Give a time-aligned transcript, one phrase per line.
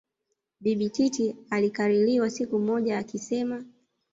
[0.61, 3.65] Bibi Titi alikaririwa siku moja akisema